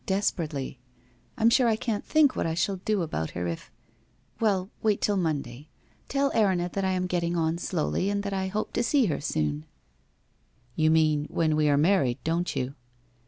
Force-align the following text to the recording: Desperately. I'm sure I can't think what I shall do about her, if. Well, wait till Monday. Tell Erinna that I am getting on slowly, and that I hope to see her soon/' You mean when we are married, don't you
Desperately. 0.07 0.79
I'm 1.37 1.51
sure 1.51 1.67
I 1.67 1.75
can't 1.75 2.03
think 2.03 2.35
what 2.35 2.47
I 2.47 2.55
shall 2.55 2.77
do 2.77 3.03
about 3.03 3.29
her, 3.37 3.45
if. 3.45 3.69
Well, 4.39 4.71
wait 4.81 4.99
till 4.99 5.15
Monday. 5.15 5.67
Tell 6.09 6.31
Erinna 6.31 6.69
that 6.69 6.83
I 6.83 6.93
am 6.93 7.05
getting 7.05 7.37
on 7.37 7.59
slowly, 7.59 8.09
and 8.09 8.23
that 8.23 8.33
I 8.33 8.47
hope 8.47 8.73
to 8.73 8.81
see 8.83 9.05
her 9.05 9.21
soon/' 9.21 9.63
You 10.75 10.89
mean 10.89 11.25
when 11.29 11.55
we 11.55 11.69
are 11.69 11.77
married, 11.77 12.17
don't 12.23 12.55
you 12.55 12.73